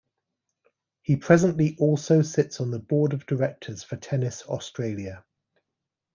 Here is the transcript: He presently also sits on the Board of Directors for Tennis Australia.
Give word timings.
He 1.03 1.15
presently 1.15 1.77
also 1.79 2.23
sits 2.23 2.59
on 2.59 2.71
the 2.71 2.79
Board 2.79 3.13
of 3.13 3.27
Directors 3.27 3.83
for 3.83 3.97
Tennis 3.97 4.41
Australia. 4.47 5.23